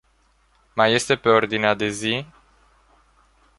Mai 0.75 0.93
este 0.93 1.15
pe 1.15 1.29
ordinea 1.29 1.73
de 1.73 1.87
zi? 1.87 2.25